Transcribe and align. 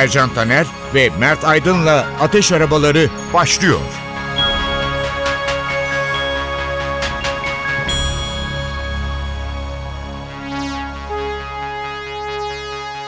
Ercan 0.00 0.34
Taner 0.34 0.66
ve 0.94 1.10
Mert 1.18 1.44
Aydın'la 1.44 2.06
Ateş 2.20 2.52
Arabaları 2.52 3.08
başlıyor. 3.34 3.80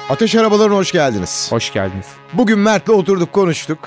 Ateş 0.09 0.34
Arabalarına 0.34 0.74
hoş 0.77 0.92
geldiniz. 0.92 1.52
Hoş 1.52 1.73
geldiniz. 1.73 2.06
Bugün 2.33 2.59
Mert'le 2.59 2.88
oturduk 2.88 3.33
konuştuk. 3.33 3.78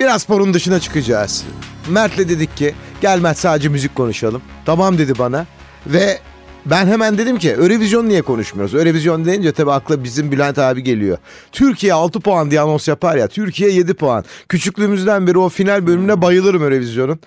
Biraz 0.00 0.22
sporun 0.22 0.54
dışına 0.54 0.80
çıkacağız. 0.80 1.44
Mert'le 1.88 2.18
dedik 2.18 2.56
ki 2.56 2.74
gel 3.00 3.20
Mert 3.20 3.38
sadece 3.38 3.68
müzik 3.68 3.94
konuşalım. 3.94 4.42
Tamam 4.66 4.98
dedi 4.98 5.18
bana. 5.18 5.46
Ve 5.86 6.18
ben 6.66 6.86
hemen 6.86 7.18
dedim 7.18 7.38
ki 7.38 7.54
Örevizyon 7.54 8.08
niye 8.08 8.22
konuşmuyoruz? 8.22 8.74
Örevizyon 8.74 9.24
deyince 9.24 9.52
tabii 9.52 9.72
akla 9.72 10.04
bizim 10.04 10.32
Bülent 10.32 10.58
abi 10.58 10.82
geliyor. 10.82 11.18
Türkiye 11.52 11.92
6 11.92 12.20
puan 12.20 12.50
diye 12.50 12.60
anons 12.60 12.88
yapar 12.88 13.16
ya. 13.16 13.28
Türkiye 13.28 13.70
7 13.70 13.94
puan. 13.94 14.24
Küçüklüğümüzden 14.48 15.26
beri 15.26 15.38
o 15.38 15.48
final 15.48 15.86
bölümüne 15.86 16.22
bayılırım 16.22 16.62
Örevizyon'un. 16.62 17.20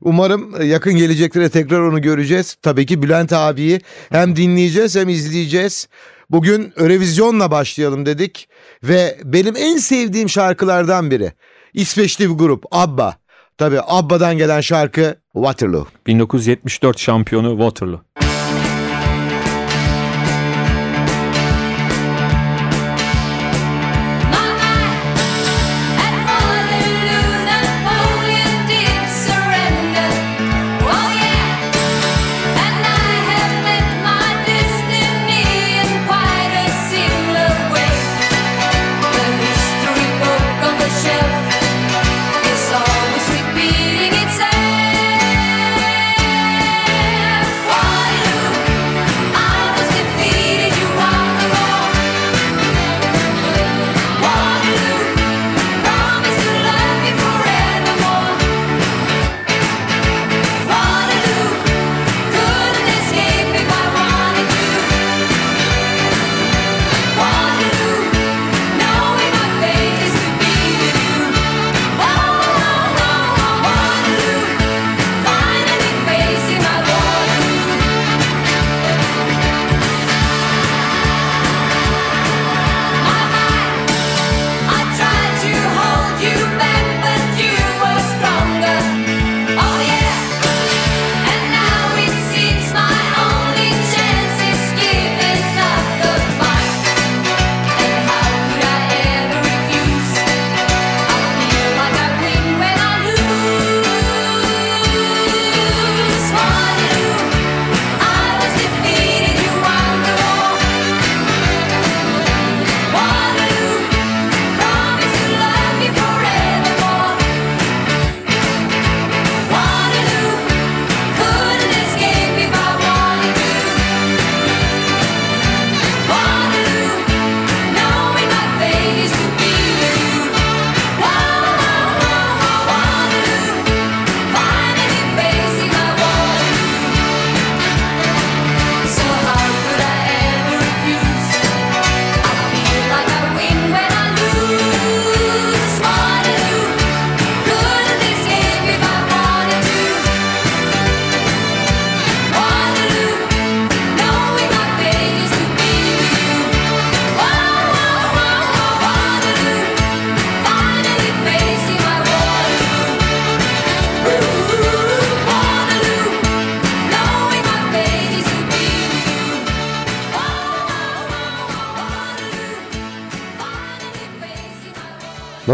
Umarım 0.00 0.62
yakın 0.62 0.96
geleceklere 0.96 1.48
tekrar 1.48 1.80
onu 1.80 2.02
göreceğiz. 2.02 2.56
Tabii 2.62 2.86
ki 2.86 3.02
Bülent 3.02 3.32
abiyi 3.32 3.80
hem 4.10 4.36
dinleyeceğiz 4.36 4.96
hem 4.96 5.08
izleyeceğiz. 5.08 5.88
Bugün 6.30 6.72
Örevizyon'la 6.76 7.50
başlayalım 7.50 8.06
dedik 8.06 8.48
ve 8.82 9.18
benim 9.24 9.56
en 9.56 9.76
sevdiğim 9.76 10.28
şarkılardan 10.28 11.10
biri. 11.10 11.32
İsveçli 11.74 12.30
bir 12.30 12.34
grup 12.34 12.64
ABBA. 12.70 13.16
Tabii 13.58 13.80
ABBA'dan 13.86 14.38
gelen 14.38 14.60
şarkı 14.60 15.16
Waterloo. 15.32 15.86
1974 16.06 16.98
şampiyonu 16.98 17.50
Waterloo. 17.50 18.00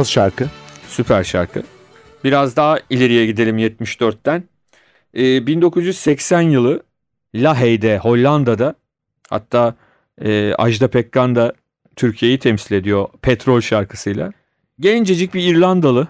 Nasıl 0.00 0.12
şarkı? 0.12 0.46
Süper 0.88 1.24
şarkı. 1.24 1.62
Biraz 2.24 2.56
daha 2.56 2.78
ileriye 2.90 3.26
gidelim 3.26 3.58
74'ten. 3.58 4.44
Ee, 5.16 5.46
1980 5.46 6.40
yılı 6.40 6.82
Lahey'de 7.34 7.98
Hollanda'da 7.98 8.74
hatta 9.30 9.74
e, 10.22 10.54
Ajda 10.54 10.88
Pekkan 10.88 11.34
da 11.34 11.52
Türkiye'yi 11.96 12.38
temsil 12.38 12.74
ediyor 12.74 13.08
Petrol 13.22 13.60
şarkısıyla. 13.60 14.32
Gencecik 14.80 15.34
bir 15.34 15.42
İrlandalı 15.42 16.08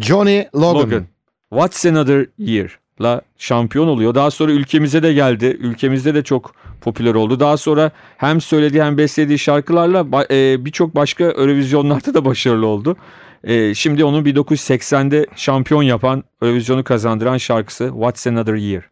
Johnny 0.00 0.44
Logan. 0.54 0.82
Logan. 0.82 1.06
What's 1.50 1.86
Another 1.86 2.26
Year 2.38 2.78
la 3.00 3.20
şampiyon 3.38 3.88
oluyor. 3.88 4.14
Daha 4.14 4.30
sonra 4.30 4.52
ülkemize 4.52 5.02
de 5.02 5.12
geldi. 5.12 5.46
Ülkemizde 5.46 6.14
de 6.14 6.22
çok 6.22 6.54
popüler 6.82 7.14
oldu. 7.14 7.40
Daha 7.40 7.56
sonra 7.56 7.90
hem 8.16 8.40
söylediği 8.40 8.82
hem 8.82 8.98
beslediği 8.98 9.38
şarkılarla 9.38 10.06
e, 10.30 10.64
birçok 10.64 10.94
başka 10.94 11.24
Eurovizyonlarda 11.24 12.14
da 12.14 12.24
başarılı 12.24 12.66
oldu. 12.66 12.96
E, 13.44 13.74
şimdi 13.74 14.04
onu 14.04 14.20
1980'de 14.20 15.26
şampiyon 15.36 15.82
yapan, 15.82 16.24
Eurovizyonu 16.42 16.84
kazandıran 16.84 17.38
şarkısı 17.38 17.88
What's 17.94 18.26
Another 18.26 18.54
Year. 18.54 18.91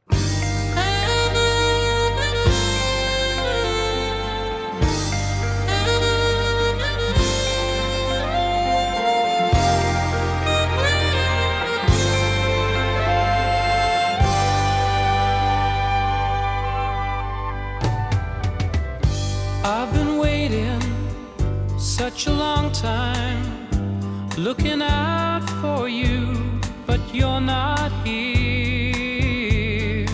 You're 27.13 27.41
not 27.41 27.91
here. 28.05 30.07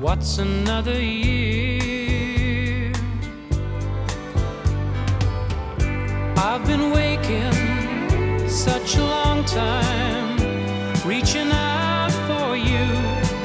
What's 0.00 0.38
another 0.38 1.00
year? 1.00 2.92
I've 6.36 6.66
been 6.66 6.90
waking 6.92 8.48
such 8.48 8.96
a 8.96 9.02
long 9.02 9.44
time, 9.44 10.38
reaching 11.04 11.50
out 11.52 12.12
for 12.28 12.56
you, 12.56 12.86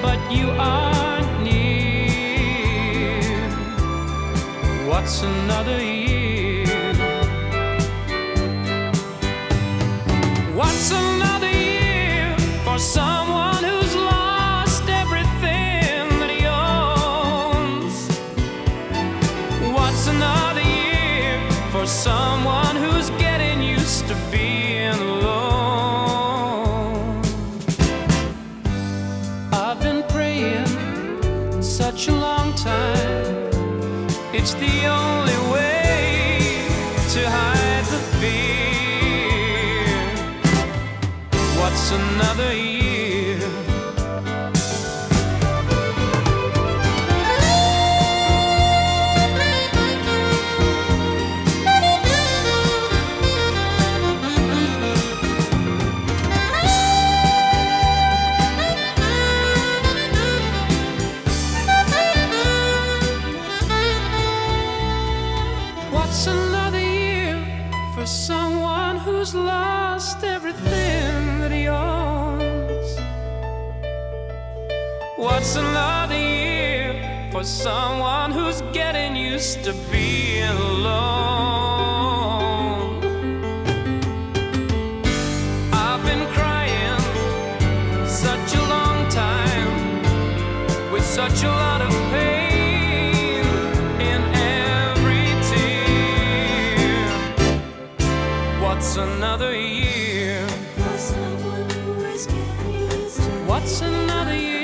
but 0.01 0.19
you 0.31 0.49
aren't 0.51 1.43
near. 1.43 3.21
What's 4.87 5.21
another 5.23 5.83
year? 5.83 6.02
What's 41.73 41.89
another 41.91 42.53
year? 42.53 43.02
For 77.43 77.47
someone 77.47 78.31
who's 78.31 78.61
getting 78.71 79.17
used 79.17 79.65
to 79.65 79.73
being 79.91 80.57
alone? 80.71 81.03
I've 85.73 86.01
been 86.05 86.25
crying 86.37 86.99
such 88.07 88.55
a 88.55 88.61
long 88.75 89.09
time 89.09 89.73
with 90.93 91.03
such 91.03 91.43
a 91.43 91.49
lot 91.49 91.81
of 91.81 91.91
pain 92.13 93.43
in 94.11 94.21
every 94.61 95.27
tear. 95.49 97.09
What's 98.61 98.95
another 98.95 99.53
year? 99.53 100.47
For 100.77 100.97
someone 100.97 101.69
who 101.69 102.05
is 102.05 102.25
getting 102.25 102.73
used 102.89 103.17
to 103.17 103.29
What's 103.51 103.81
another 103.81 104.33
year? 104.33 104.62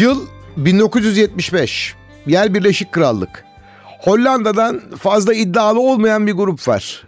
Yıl 0.00 0.26
1975. 0.56 1.94
Yer 2.26 2.54
Birleşik 2.54 2.92
Krallık. 2.92 3.44
Hollanda'dan 4.00 4.80
fazla 4.98 5.34
iddialı 5.34 5.80
olmayan 5.80 6.26
bir 6.26 6.32
grup 6.32 6.68
var. 6.68 7.02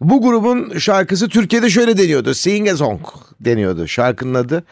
Bu 0.00 0.22
grubun 0.22 0.78
şarkısı 0.78 1.28
Türkiye'de 1.28 1.70
şöyle 1.70 1.98
deniyordu. 1.98 2.34
Sing 2.34 2.68
a 2.68 2.76
Song 2.76 3.00
deniyordu 3.40 3.88
şarkının 3.88 4.34
adı. 4.34 4.64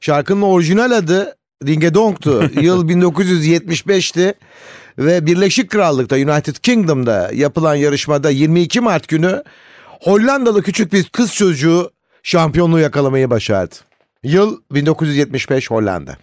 Şarkının 0.00 0.42
orijinal 0.42 0.90
adı 0.90 1.36
Dingedong'tu. 1.66 2.50
Yıl 2.60 2.88
1975'ti. 2.88 4.34
Ve 4.98 5.26
Birleşik 5.26 5.70
Krallık'ta 5.70 6.16
United 6.16 6.56
Kingdom'da 6.56 7.30
yapılan 7.34 7.74
yarışmada 7.74 8.30
22 8.30 8.80
Mart 8.80 9.08
günü 9.08 9.42
Hollandalı 10.00 10.62
küçük 10.62 10.92
bir 10.92 11.04
kız 11.04 11.34
çocuğu 11.34 11.90
şampiyonluğu 12.22 12.78
yakalamayı 12.78 13.30
başardı. 13.30 13.74
Yıl 14.22 14.60
1975 14.70 15.70
Hollanda. 15.70 16.16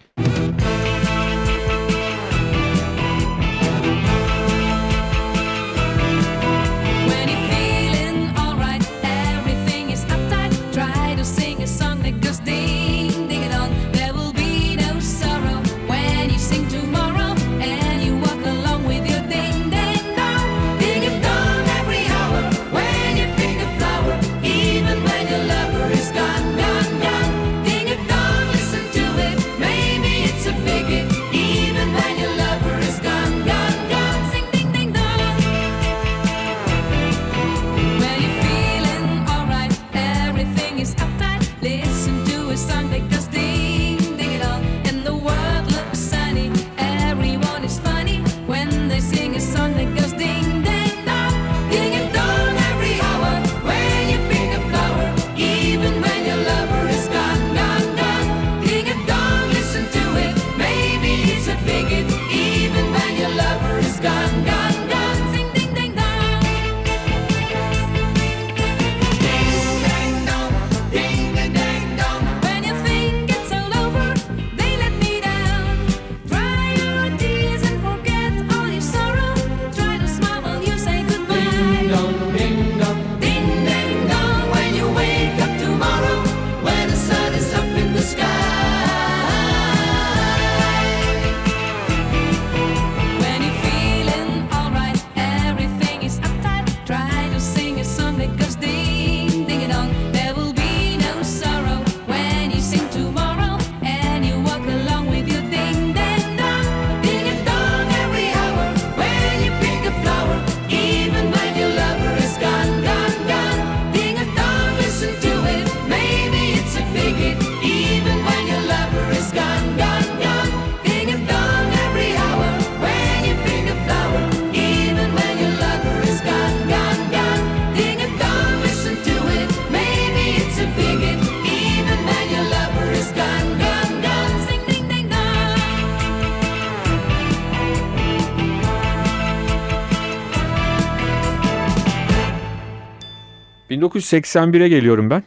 1981'e 143.82 144.68
geliyorum 144.68 145.10
ben. 145.10 145.22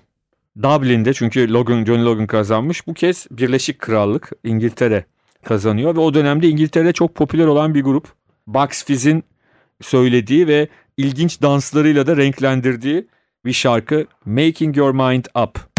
Dublin'de 0.64 1.14
çünkü 1.14 1.54
Logan, 1.54 1.86
John 1.86 2.06
Logan 2.06 2.28
kazanmış. 2.28 2.88
Bu 2.88 2.94
kez 2.94 3.28
Birleşik 3.32 3.80
Krallık 3.80 4.32
İngiltere 4.44 5.06
kazanıyor 5.44 5.96
ve 5.96 6.00
o 6.00 6.14
dönemde 6.14 6.48
İngiltere'de 6.48 6.94
çok 6.94 7.16
popüler 7.16 7.48
olan 7.48 7.76
bir 7.76 7.84
grup. 7.84 8.08
Bucks 8.48 8.84
Fizz'in 8.86 9.24
söylediği 9.82 10.48
ve 10.48 10.68
ilginç 10.98 11.42
danslarıyla 11.42 12.08
da 12.08 12.18
renklendirdiği 12.18 13.08
bir 13.46 13.54
şarkı 13.54 14.06
Making 14.26 14.78
Your 14.78 14.92
Mind 14.92 15.26
Up. 15.44 15.75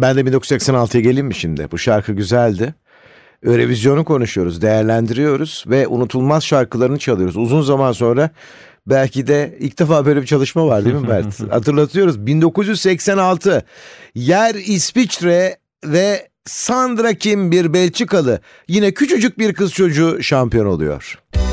Ben 0.00 0.16
de 0.16 0.20
1986'ya 0.20 1.02
geleyim 1.02 1.26
mi 1.26 1.34
şimdi? 1.34 1.68
Bu 1.70 1.78
şarkı 1.78 2.12
güzeldi. 2.12 2.74
Eurovizyonu 3.42 4.04
konuşuyoruz, 4.04 4.62
değerlendiriyoruz 4.62 5.64
ve 5.66 5.86
unutulmaz 5.86 6.44
şarkılarını 6.44 6.98
çalıyoruz. 6.98 7.36
Uzun 7.36 7.62
zaman 7.62 7.92
sonra 7.92 8.30
belki 8.86 9.26
de 9.26 9.56
ilk 9.60 9.78
defa 9.78 10.06
böyle 10.06 10.22
bir 10.22 10.26
çalışma 10.26 10.66
var 10.66 10.84
değil 10.84 10.96
mi 10.96 11.08
Mert? 11.08 11.40
Hatırlatıyoruz 11.52 12.26
1986 12.26 13.64
yer 14.14 14.54
İsviçre 14.54 15.56
ve 15.84 16.28
Sandra 16.44 17.14
Kim 17.14 17.52
bir 17.52 17.72
Belçikalı 17.72 18.40
yine 18.68 18.94
küçücük 18.94 19.38
bir 19.38 19.54
kız 19.54 19.72
çocuğu 19.72 20.22
şampiyon 20.22 20.66
oluyor. 20.66 21.18
Müzik 21.34 21.49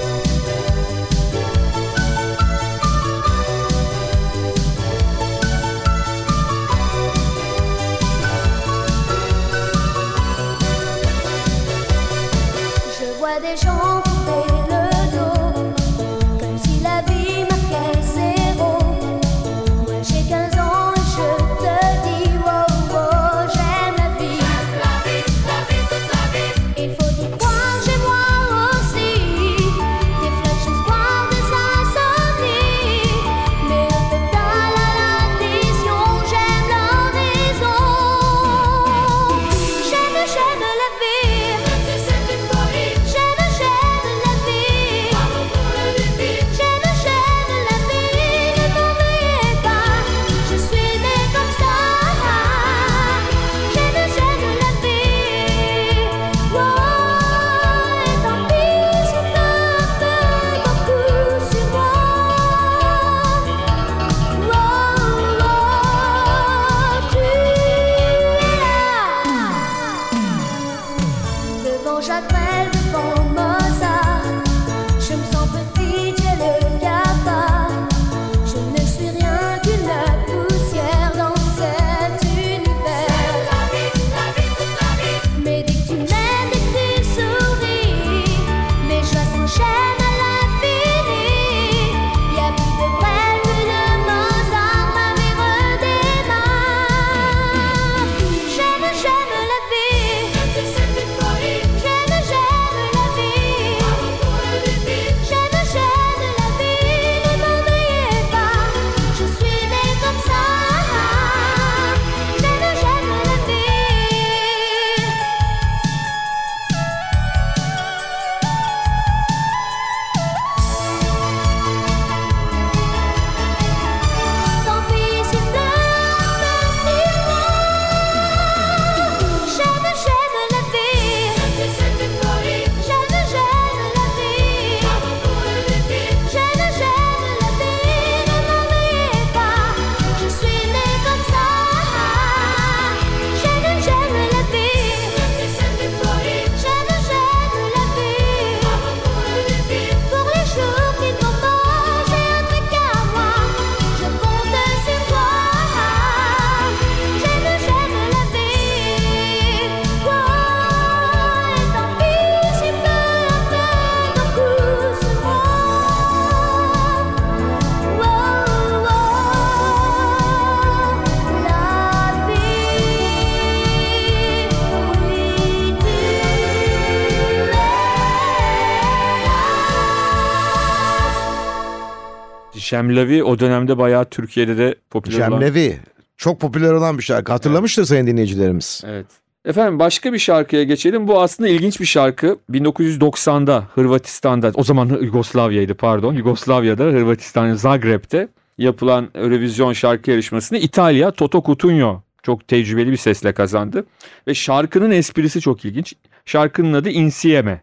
Şemlevi 182.67 183.23
o 183.23 183.39
dönemde 183.39 183.77
bayağı 183.77 184.05
Türkiye'de 184.05 184.57
de 184.57 184.75
popüler 184.89 185.27
olan. 185.27 185.39
Cemlevi. 185.39 185.79
Çok 186.17 186.39
popüler 186.41 186.73
olan 186.73 186.97
bir 186.97 187.03
şarkı. 187.03 187.31
Hatırlamıştır 187.31 187.85
sayın 187.85 188.07
dinleyicilerimiz. 188.07 188.83
Evet. 188.87 189.05
Efendim 189.45 189.79
başka 189.79 190.13
bir 190.13 190.19
şarkıya 190.19 190.63
geçelim. 190.63 191.07
Bu 191.07 191.21
aslında 191.21 191.49
ilginç 191.49 191.79
bir 191.79 191.85
şarkı. 191.85 192.37
1990'da 192.51 193.67
Hırvatistan'da, 193.75 194.51
o 194.53 194.63
zaman 194.63 194.89
Yugoslavya'ydı 195.01 195.75
pardon. 195.75 196.13
Yugoslavya'da, 196.13 196.83
Hırvatistan'ın 196.83 197.55
Zagreb'te 197.55 198.27
yapılan 198.57 199.09
Eurovision 199.15 199.73
şarkı 199.73 200.11
yarışmasını 200.11 200.57
İtalya 200.57 201.11
Toto 201.11 201.43
Cutugno 201.45 202.01
çok 202.23 202.47
tecrübeli 202.47 202.91
bir 202.91 202.97
sesle 202.97 203.33
kazandı. 203.33 203.85
Ve 204.27 204.33
şarkının 204.33 204.91
esprisi 204.91 205.41
çok 205.41 205.65
ilginç. 205.65 205.93
Şarkının 206.25 206.73
adı 206.73 206.89
Insieme. 206.89 207.61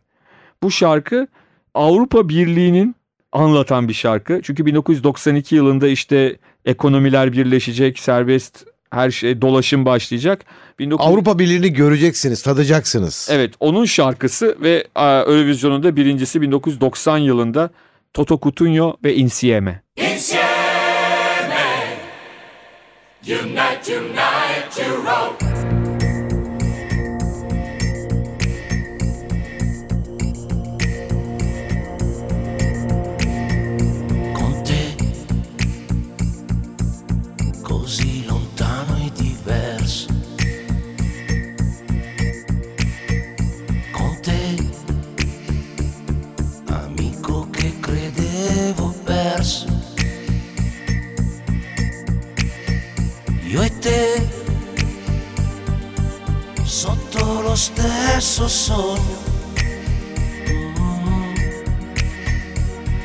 Bu 0.62 0.70
şarkı 0.70 1.26
Avrupa 1.74 2.28
Birliği'nin 2.28 2.96
anlatan 3.34 3.88
bir 3.88 3.94
şarkı. 3.94 4.40
Çünkü 4.42 4.66
1992 4.66 5.54
yılında 5.54 5.88
işte 5.88 6.36
ekonomiler 6.64 7.32
birleşecek, 7.32 7.98
serbest 7.98 8.64
her 8.90 9.10
şey 9.10 9.42
dolaşım 9.42 9.84
başlayacak. 9.84 10.44
19... 10.80 11.06
Avrupa 11.06 11.38
Birliği'ni 11.38 11.72
göreceksiniz, 11.72 12.42
tadacaksınız. 12.42 13.28
Evet 13.30 13.54
onun 13.60 13.84
şarkısı 13.84 14.56
ve 14.60 14.86
Eurovision'un 14.96 15.82
da 15.82 15.96
birincisi 15.96 16.40
1990 16.40 17.18
yılında 17.18 17.70
Toto 18.14 18.40
Cutugno 18.42 18.96
ve 19.04 19.14
Insieme. 19.14 19.82
con 25.04 25.53
stesso 57.64 58.46
sogno. 58.46 59.22
Mm, 60.50 61.34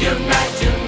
You're 0.00 0.79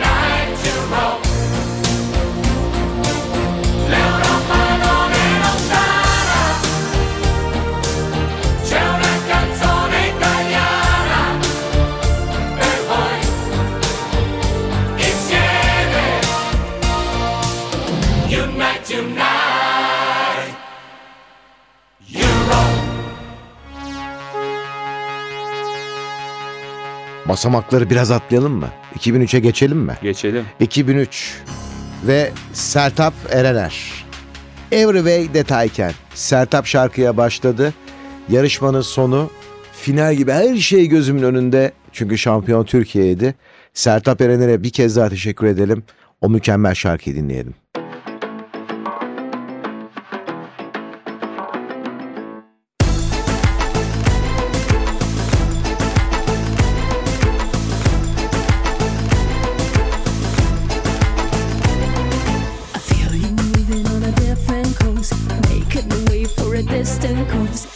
Basamakları 27.32 27.90
biraz 27.90 28.10
atlayalım 28.10 28.52
mı? 28.52 28.68
2003'e 28.98 29.40
geçelim 29.40 29.78
mi? 29.78 29.96
Geçelim. 30.02 30.44
2003 30.60 31.42
ve 32.06 32.32
Sertap 32.52 33.14
Erener. 33.30 34.04
Every 34.72 34.96
Way 34.98 35.34
detayken 35.34 35.92
Sertap 36.14 36.66
şarkıya 36.66 37.16
başladı. 37.16 37.74
Yarışmanın 38.28 38.80
sonu 38.80 39.30
final 39.72 40.14
gibi 40.14 40.32
her 40.32 40.56
şey 40.56 40.86
gözümün 40.86 41.22
önünde. 41.22 41.72
Çünkü 41.92 42.18
şampiyon 42.18 42.64
Türkiye'ydi. 42.64 43.34
Sertap 43.74 44.20
Erener'e 44.20 44.62
bir 44.62 44.70
kez 44.70 44.96
daha 44.96 45.08
teşekkür 45.08 45.46
edelim. 45.46 45.82
O 46.20 46.28
mükemmel 46.28 46.74
şarkıyı 46.74 47.16
dinleyelim. 47.16 47.54
echoes 67.32 67.71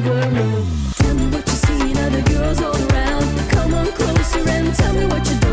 Tell 0.00 1.14
me 1.16 1.26
what 1.26 1.44
you 1.44 1.54
see 1.54 1.90
in 1.90 1.98
other 1.98 2.22
girls 2.22 2.62
all 2.62 2.76
around. 2.92 3.50
Come 3.50 3.74
on 3.74 3.86
closer 3.88 4.48
and 4.48 4.72
tell 4.72 4.94
me 4.94 5.06
what 5.06 5.28
you 5.28 5.34
do. 5.40 5.47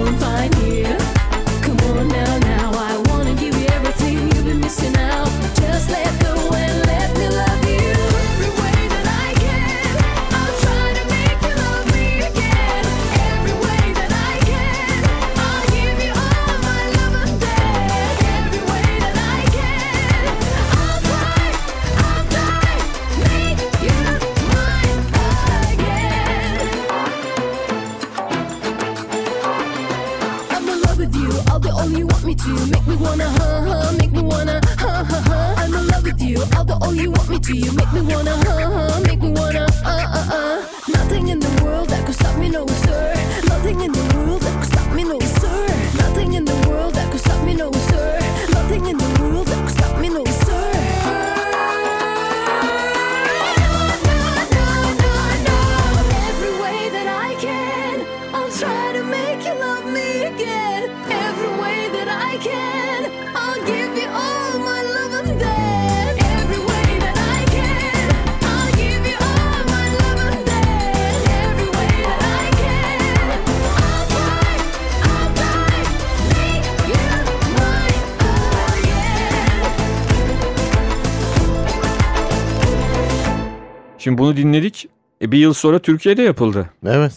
Şimdi 84.05 84.17
bunu 84.17 84.37
dinledik. 84.37 84.87
E, 85.21 85.31
bir 85.31 85.37
yıl 85.37 85.53
sonra 85.53 85.79
Türkiye'de 85.79 86.21
yapıldı. 86.21 86.69
Evet. 86.87 87.13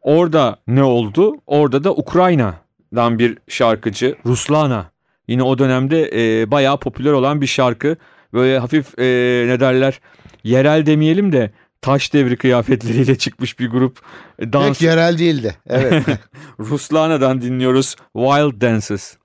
Orada 0.00 0.56
ne 0.66 0.82
oldu? 0.82 1.36
Orada 1.46 1.84
da 1.84 1.92
Ukrayna'dan 1.92 3.18
bir 3.18 3.38
şarkıcı 3.48 4.16
Ruslana. 4.26 4.90
Yine 5.28 5.42
o 5.42 5.58
dönemde 5.58 6.10
e, 6.14 6.50
bayağı 6.50 6.80
popüler 6.80 7.12
olan 7.12 7.40
bir 7.40 7.46
şarkı. 7.46 7.96
Böyle 8.32 8.58
hafif 8.58 8.98
e, 8.98 9.04
ne 9.46 9.60
derler 9.60 10.00
yerel 10.44 10.86
demeyelim 10.86 11.32
de 11.32 11.50
taş 11.80 12.12
devri 12.12 12.36
kıyafetleriyle 12.36 13.18
çıkmış 13.18 13.58
bir 13.58 13.70
grup. 13.70 13.98
E, 14.38 14.52
dans... 14.52 14.68
Pek 14.68 14.82
yerel 14.82 15.18
değildi. 15.18 15.56
Evet. 15.66 16.04
Ruslana'dan 16.60 17.42
dinliyoruz 17.42 17.96
Wild 18.16 18.60
Dances. 18.60 19.16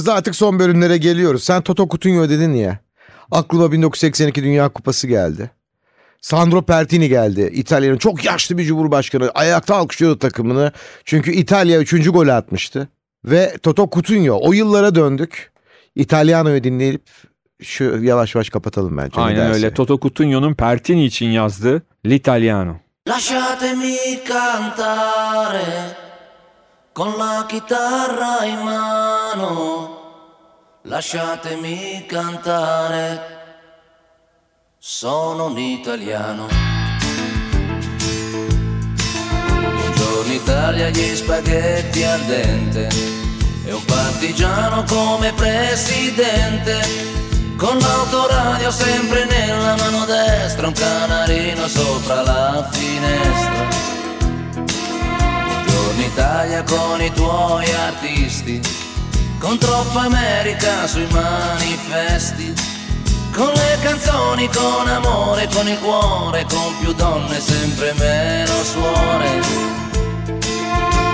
Programımızda 0.00 0.14
artık 0.14 0.34
son 0.34 0.58
bölümlere 0.58 0.96
geliyoruz. 0.96 1.44
Sen 1.44 1.62
Toto 1.62 1.88
Coutinho 1.88 2.28
dedin 2.28 2.54
ya. 2.54 2.78
Aklıma 3.30 3.72
1982 3.72 4.42
Dünya 4.42 4.68
Kupası 4.68 5.06
geldi. 5.06 5.50
Sandro 6.20 6.62
Pertini 6.62 7.08
geldi. 7.08 7.50
İtalya'nın 7.52 7.98
çok 7.98 8.24
yaşlı 8.24 8.58
bir 8.58 8.64
cumhurbaşkanı. 8.64 9.30
Ayakta 9.30 9.76
alkışlıyordu 9.76 10.18
takımını. 10.18 10.72
Çünkü 11.04 11.32
İtalya 11.32 11.80
3. 11.80 12.10
golü 12.10 12.32
atmıştı. 12.32 12.88
Ve 13.24 13.56
Toto 13.62 13.88
Coutinho. 13.92 14.38
O 14.42 14.52
yıllara 14.52 14.94
döndük. 14.94 15.52
İtalyano'yu 15.94 16.64
dinleyip 16.64 17.02
şu 17.62 17.84
yavaş 17.84 18.34
yavaş 18.34 18.50
kapatalım 18.50 18.96
bence. 18.96 19.20
Ne 19.20 19.24
Aynen 19.24 19.52
öyle. 19.52 19.74
Toto 19.74 20.00
Cutugno'nun 20.00 20.54
Pertini 20.54 21.04
için 21.04 21.26
yazdığı 21.26 21.82
L'Italiano. 22.06 22.76
Lasciatemi 23.08 23.96
cantare 24.28 26.09
con 26.92 27.16
la 27.16 27.44
chitarra 27.46 28.44
in 28.44 28.58
mano. 28.58 29.98
Lasciatemi 30.82 32.04
cantare. 32.06 33.38
Sono 34.78 35.46
un 35.46 35.58
italiano. 35.58 36.46
Buongiorno 39.50 40.32
Italia, 40.32 40.88
gli 40.88 41.14
spaghetti 41.14 42.02
al 42.02 42.20
dente. 42.22 42.88
E 43.66 43.72
un 43.72 43.84
partigiano 43.84 44.84
come 44.84 45.32
presidente. 45.34 46.80
Con 47.56 47.76
l'autoradio 47.78 48.70
sempre 48.70 49.26
nella 49.26 49.76
mano 49.76 50.06
destra, 50.06 50.66
un 50.66 50.72
canarino 50.72 51.68
sopra 51.68 52.22
la 52.22 52.68
finestra. 52.72 53.89
Italia 56.20 56.62
con 56.64 57.00
i 57.00 57.10
tuoi 57.14 57.64
artisti, 57.72 58.60
con 59.38 59.56
troppa 59.56 60.02
America 60.02 60.86
sui 60.86 61.06
manifesti, 61.10 62.52
con 63.34 63.50
le 63.54 63.78
canzoni, 63.80 64.46
con 64.50 64.86
amore, 64.86 65.48
con 65.48 65.66
il 65.66 65.78
cuore, 65.78 66.44
con 66.46 66.76
più 66.78 66.92
donne, 66.92 67.40
sempre 67.40 67.94
meno 67.94 68.52
suore. 68.64 69.28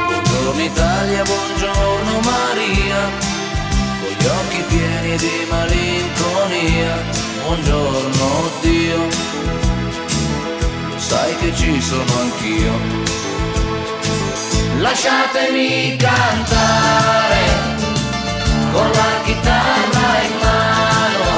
Buongiorno 0.09 0.63
Italia, 0.65 1.23
buongiorno 1.23 2.21
Maria, 2.25 2.99
con 4.01 4.11
gli 4.19 4.27
occhi 4.27 4.65
pieni 4.67 5.17
di 5.19 5.47
malinconia. 5.49 6.97
Buongiorno 7.45 8.51
Dio, 8.61 9.07
lo 10.89 10.99
sai 10.99 11.37
che 11.37 11.55
ci 11.55 11.81
sono 11.81 12.13
anch'io. 12.23 13.26
Lasciatemi 14.79 15.97
cantare 15.97 17.45
con 18.73 18.91
la 18.91 19.23
chitarra 19.25 20.21
in 20.23 20.37
mano. 20.43 21.33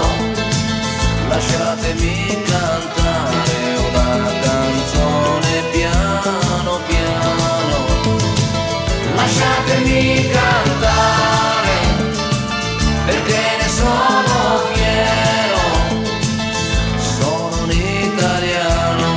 Lasciatemi 1.28 2.42
cantare 2.42 3.76
una 3.90 4.30
canzone 4.42 5.62
piano 5.70 6.80
piano. 6.88 7.76
Lasciatemi 9.14 10.28
cantare 10.30 11.76
perché 13.06 13.42
ne 13.60 13.68
sono 13.68 14.62
fiero. 14.72 15.62
Sono 16.98 17.62
un 17.62 17.70
italiano, 17.70 19.14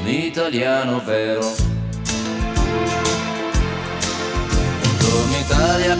un 0.00 0.06
italiano 0.08 1.02
vero. 1.04 1.69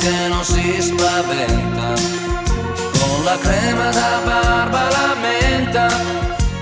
Che 0.00 0.28
non 0.28 0.42
si 0.42 0.80
spaventa, 0.80 1.92
con 2.98 3.24
la 3.24 3.36
crema 3.38 3.90
da 3.90 4.20
barba 4.24 4.88
la 4.88 5.14
menta, 5.20 5.88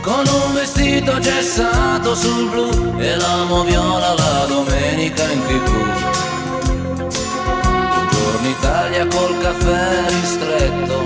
con 0.03 0.25
un 0.27 0.55
vestito 0.55 1.21
gessato 1.21 2.17
sul 2.17 2.49
blu 2.51 2.99
e 2.99 3.15
l'amo 3.15 3.63
viola 3.63 4.13
la 4.15 4.45
domenica 4.49 5.23
in 5.31 5.41
tv. 5.47 5.71
Buongiorno 7.63 8.49
Italia 8.49 9.07
col 9.07 9.39
caffè 9.39 10.05
ristretto, 10.09 11.05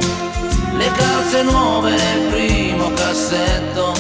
le 0.79 0.91
calze 0.97 1.43
nuove 1.43 1.91
nel 1.91 2.31
primo 2.31 2.91
cassetto, 2.95 3.93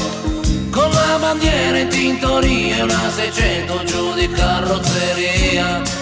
con 0.71 0.88
la 0.90 1.18
bandiera 1.21 1.79
in 1.79 1.88
tintoria 1.88 2.85
una 2.85 3.11
600 3.14 3.85
giù 3.85 4.14
di 4.14 4.27
carrozzeria. 4.31 6.01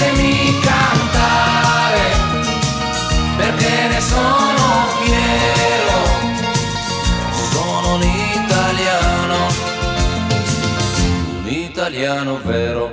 Lasciatemi 0.00 0.60
cantare 0.64 2.06
perché 3.36 3.88
ne 3.88 4.00
sono 4.00 4.66
fiero. 5.02 5.98
Sono 7.52 7.94
un 7.94 8.02
italiano, 8.02 9.38
un 11.42 11.48
italiano 11.48 12.40
vero. 12.44 12.90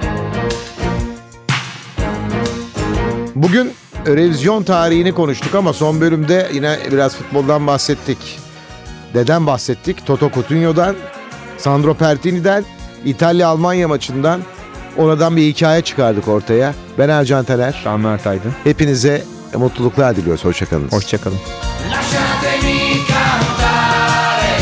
Bugün 3.36 3.74
revizyon 4.06 4.63
tarihini 4.63 5.12
konuştuk 5.12 5.56
ama 5.56 5.74
son 5.74 6.02
bölümde 6.02 6.50
yine 6.54 6.78
biraz 6.91 7.15
futboldan 7.15 7.67
bahsettik. 7.67 8.39
Neden 9.15 9.48
bahsettik? 9.48 10.06
Toto 10.06 10.30
Coutinho'dan, 10.34 10.96
Sandro 11.58 11.93
Pertini'den, 11.93 12.65
İtalya-Almanya 13.06 13.88
maçından 13.88 14.41
oradan 14.97 15.36
bir 15.38 15.41
hikaye 15.41 15.81
çıkardık 15.81 16.27
ortaya. 16.27 16.73
Ben 16.97 17.10
Ercan 17.10 17.45
Taner. 17.45 17.81
Ben 17.86 17.99
Mert 17.99 18.27
Aydın. 18.27 18.53
Hepinize 18.63 19.23
mutluluklar 19.53 20.15
diliyoruz. 20.15 20.45
Hoşçakalın. 20.45 20.88
Hoşçakalın. 20.89 21.38
Lasciatemi 21.91 22.79
cantare 23.07 24.55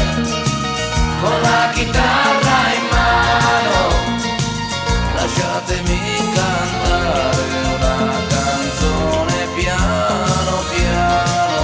con 1.22 1.38
la 1.44 1.74
chitarra 1.76 2.60
in 2.78 2.86
mano. 2.94 3.82
Lasciatemi 5.18 6.00
cantare 6.36 7.60
una 7.76 7.96
canzone 8.32 9.42
piano 9.56 10.58
piano. 10.72 11.62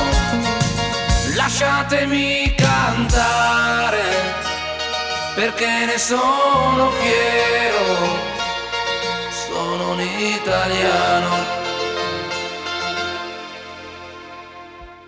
Lasciatemi 1.38 2.28
cantare 2.64 4.10
perché 5.36 5.86
ne 5.90 5.98
sono 6.10 6.92
fiero. 7.00 7.11
Italiano. 10.82 11.36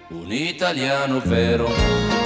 un 0.09 0.31
italiano 0.31 1.19
vero. 1.25 2.22